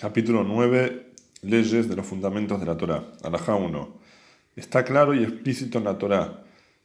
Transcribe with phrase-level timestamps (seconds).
[0.00, 1.06] Capítulo 9.
[1.42, 3.02] Leyes de los fundamentos de la Torá.
[3.24, 3.96] Alajá 1.
[4.54, 6.44] Está claro y explícito en la Torá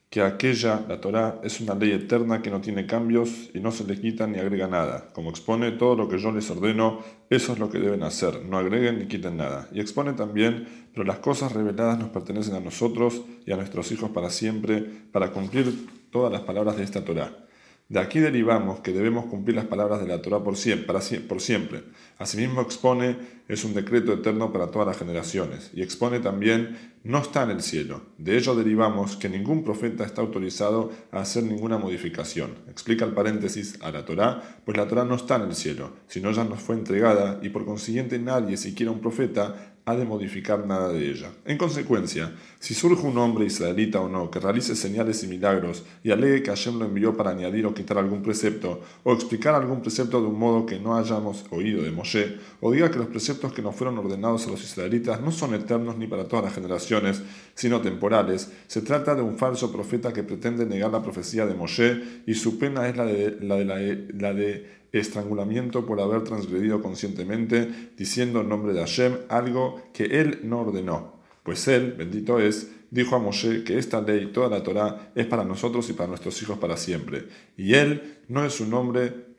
[0.09, 3.83] que aquella, la Torá, es una ley eterna que no tiene cambios y no se
[3.83, 5.09] le quita ni agrega nada.
[5.13, 8.57] Como expone todo lo que yo les ordeno, eso es lo que deben hacer, no
[8.57, 9.69] agreguen ni quiten nada.
[9.71, 14.09] Y expone también, pero las cosas reveladas nos pertenecen a nosotros y a nuestros hijos
[14.09, 17.43] para siempre, para cumplir todas las palabras de esta Torá.
[17.89, 21.83] De aquí derivamos que debemos cumplir las palabras de la Torah por siempre.
[22.17, 23.17] Asimismo expone,
[23.47, 25.69] es un decreto eterno para todas las generaciones.
[25.73, 28.01] Y expone también, no está en el cielo.
[28.17, 32.55] De ello derivamos que ningún profeta está autorizado a hacer ninguna modificación.
[32.69, 36.31] Explica el paréntesis a la Torah, pues la Torah no está en el cielo, sino
[36.31, 40.93] ya nos fue entregada y por consiguiente nadie, siquiera un profeta, ha de modificar nada
[40.93, 41.31] de ella.
[41.45, 46.11] En consecuencia, si surge un hombre israelita o no que realice señales y milagros y
[46.11, 50.21] alegue que Hashem lo envió para añadir o quitar algún precepto, o explicar algún precepto
[50.21, 53.61] de un modo que no hayamos oído de Moshe, o diga que los preceptos que
[53.61, 57.21] nos fueron ordenados a los israelitas no son eternos ni para todas las generaciones,
[57.53, 62.21] sino temporales, se trata de un falso profeta que pretende negar la profecía de Moshe
[62.25, 67.91] y su pena es la de, la de, la de estrangulamiento por haber transgredido conscientemente,
[67.97, 71.19] diciendo en nombre de Hashem algo que él no ordenó.
[71.43, 75.43] Pues él, bendito es, dijo a Moshe que esta ley, toda la Torah, es para
[75.43, 77.27] nosotros y para nuestros hijos para siempre.
[77.57, 79.33] Y él no es un hombre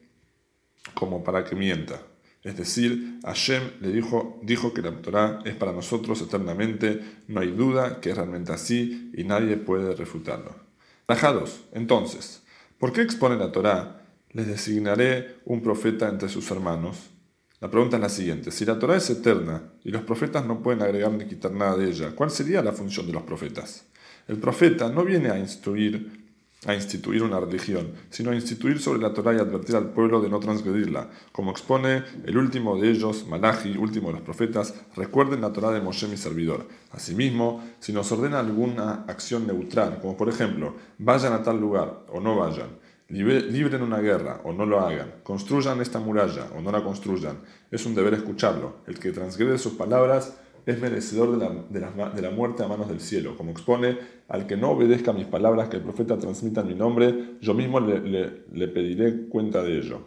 [0.93, 2.03] como para que mienta.
[2.43, 7.53] Es decir, Hashem le dijo, dijo que la Torah es para nosotros eternamente, no hay
[7.53, 10.55] duda que es realmente así y nadie puede refutarlo.
[11.07, 12.43] Tajados, entonces,
[12.79, 14.04] ¿por qué expone la Torah
[14.35, 17.11] les designaré un profeta entre sus hermanos.
[17.61, 20.83] La pregunta es la siguiente, si la Torah es eterna y los profetas no pueden
[20.83, 23.87] agregar ni quitar nada de ella, ¿cuál sería la función de los profetas?
[24.27, 26.25] El profeta no viene a instruir,
[26.67, 30.29] a instituir una religión, sino a instituir sobre la Torah y advertir al pueblo de
[30.29, 31.11] no transgredirla.
[31.31, 35.81] Como expone el último de ellos, Malachi, último de los profetas, recuerden la Torah de
[35.81, 36.67] Moshe mi servidor.
[36.91, 42.21] Asimismo, si nos ordena alguna acción neutral, como por ejemplo, vayan a tal lugar o
[42.21, 46.83] no vayan, libren una guerra o no lo hagan, construyan esta muralla o no la
[46.83, 47.39] construyan,
[47.71, 48.77] es un deber escucharlo.
[48.87, 53.01] El que transgrede sus palabras es merecedor de la, de la, muerte a manos del
[53.01, 53.37] cielo.
[53.37, 53.99] Como expone,
[54.29, 57.81] al que no obedezca mis palabras que el profeta transmita en mi nombre, yo mismo
[57.81, 60.01] le, pediré cuenta de ello.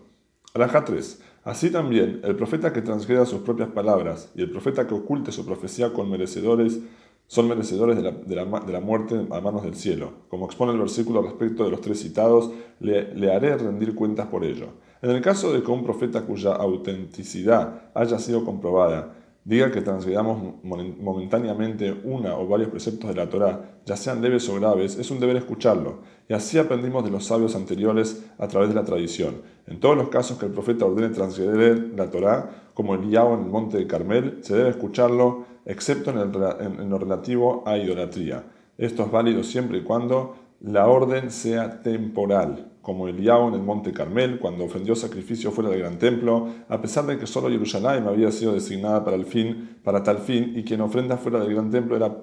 [0.54, 1.22] Alajá 3.
[1.44, 5.46] Así también, el profeta que transgreda sus propias palabras y el profeta que oculte su
[5.46, 6.80] profecía con merecedores
[7.28, 10.14] son merecedores de la, de, la, de la, muerte a manos del cielo.
[10.30, 14.46] Como expone el versículo respecto de los tres citados, le, le, haré rendir cuentas por
[14.46, 14.68] ello.
[15.02, 19.17] En el caso de que un profeta cuya autenticidad haya sido comprobada,
[19.48, 24.56] diga que transgredamos momentáneamente una o varios preceptos de la Torá, ya sean leves o
[24.56, 26.00] graves, es un deber escucharlo.
[26.28, 29.36] Y así aprendimos de los sabios anteriores a través de la tradición.
[29.66, 33.46] En todos los casos que el profeta ordene transgreder la Torá, como el Yao en
[33.46, 38.44] el monte de Carmel, se debe escucharlo excepto en, lo relativo a idolatría.
[38.78, 43.92] Esto es válido siempre y cuando la orden sea temporal, como Eliao en el monte
[43.92, 48.32] Carmel, cuando ofendió sacrificio fuera del gran templo, a pesar de que solo Jerusalén había
[48.32, 51.98] sido designada para, el fin, para tal fin, y quien ofrenda fuera del gran templo
[51.98, 52.16] era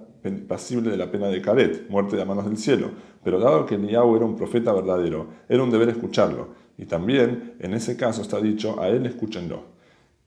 [0.48, 2.92] pasible de la pena de Caret, muerte de manos del cielo.
[3.22, 6.54] Pero dado que Eliao era un profeta verdadero, era un deber escucharlo.
[6.78, 9.64] Y también, en ese caso está dicho, a él escúchenlo.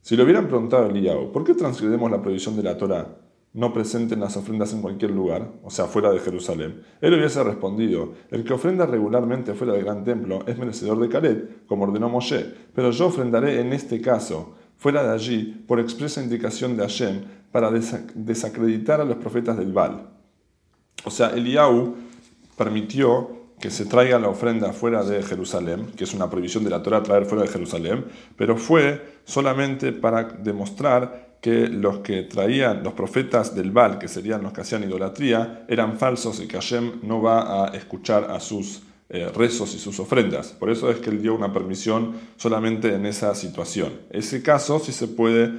[0.01, 3.07] Si le hubieran preguntado a Eliyahu, ¿por qué transgredemos la prohibición de la Torah?
[3.57, 6.83] No presenten las ofrendas en cualquier lugar, o sea, fuera de Jerusalén.
[7.01, 11.65] Él hubiese respondido, el que ofrenda regularmente fuera del gran templo es merecedor de Caret,
[11.65, 16.77] como ordenó Moshe, pero yo ofrendaré en este caso, fuera de allí, por expresa indicación
[16.77, 17.71] de Hashem, para
[18.13, 20.07] desacreditar a los profetas del Baal.
[21.03, 21.95] O sea, Eliyahu
[22.55, 26.83] permitió que se traiga la ofrenda fuera de Jerusalén, que es una prohibición de la
[26.83, 32.91] Torah traer fuera de Jerusalén, pero fue solamente para demostrar que los que traían los
[32.91, 37.21] profetas del Baal, que serían los que hacían idolatría, eran falsos y que Hashem no
[37.21, 40.47] va a escuchar a sus eh, rezos y sus ofrendas.
[40.47, 43.93] Por eso es que él dio una permisión solamente en esa situación.
[44.09, 45.53] Ese caso sí se puede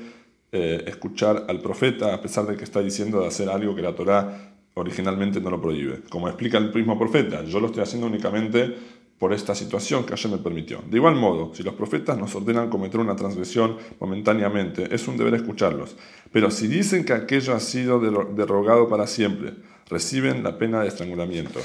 [0.53, 3.95] eh, escuchar al profeta, a pesar de que está diciendo de hacer algo que la
[3.95, 6.03] Torah originalmente no lo prohíbe.
[6.11, 8.77] Como explica el mismo profeta, yo lo estoy haciendo únicamente
[9.19, 10.83] por esta situación que ayer me permitió.
[10.89, 15.35] De igual modo, si los profetas nos ordenan cometer una transgresión momentáneamente, es un deber
[15.35, 15.97] escucharlos.
[16.33, 19.55] Pero si dicen que aquello ha sido derogado para siempre,
[19.89, 21.61] reciben la pena de estrangulamiento.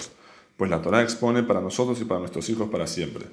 [0.57, 3.25] Pues la Torah expone para nosotros y para nuestros hijos para siempre.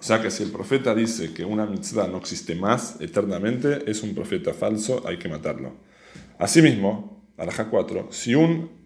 [0.00, 4.02] O sea que si el profeta dice que una mitzvah no existe más eternamente, es
[4.02, 5.72] un profeta falso, hay que matarlo.
[6.38, 8.78] Asimismo, Alajá 4, si un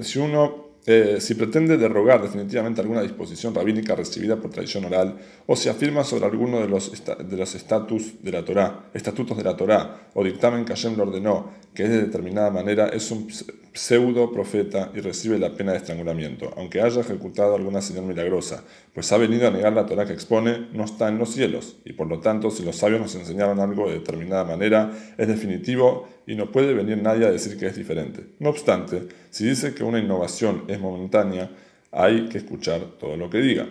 [0.00, 5.16] si uno eh, si pretende derrogar definitivamente alguna disposición rabínica recibida por tradición oral,
[5.46, 9.42] o si afirma sobre alguno de los, de los estatus de la Torá, estatutos de
[9.42, 13.26] la Torá, o dictamen que Hashem le ordenó, que es de determinada manera, es un
[13.76, 18.64] pseudo profeta y recibe la pena de estrangulamiento, aunque haya ejecutado alguna señal milagrosa,
[18.94, 21.92] pues ha venido a negar la Torá que expone, no está en los cielos, y
[21.92, 26.34] por lo tanto, si los sabios nos enseñaron algo de determinada manera, es definitivo y
[26.34, 28.24] no puede venir nadie a decir que es diferente.
[28.38, 31.50] No obstante, si dice que una innovación es momentánea,
[31.92, 33.68] hay que escuchar todo lo que diga.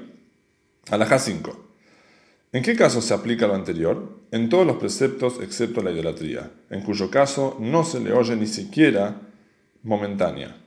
[0.89, 1.65] Alajá 5.
[2.53, 4.19] ¿En qué caso se aplica lo anterior?
[4.31, 8.47] En todos los preceptos excepto la idolatría, en cuyo caso no se le oye ni
[8.47, 9.19] siquiera
[9.85, 10.57] momentánea.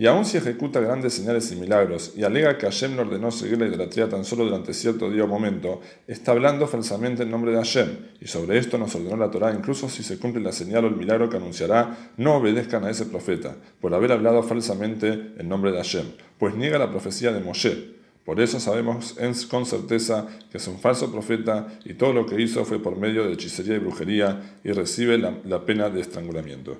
[0.00, 3.58] Y aun si ejecuta grandes señales y milagros y alega que Hashem le ordenó seguir
[3.58, 7.56] la idolatría tan solo durante cierto día o momento, está hablando falsamente en nombre de
[7.56, 7.88] Hashem.
[8.20, 10.94] Y sobre esto nos ordenó la Torá, incluso si se cumple la señal o el
[10.94, 15.78] milagro que anunciará, no obedezcan a ese profeta, por haber hablado falsamente en nombre de
[15.78, 16.06] Hashem,
[16.38, 17.98] pues niega la profecía de Moshe.
[18.24, 19.16] Por eso sabemos
[19.50, 23.26] con certeza que es un falso profeta y todo lo que hizo fue por medio
[23.26, 26.78] de hechicería y brujería y recibe la pena de estrangulamiento.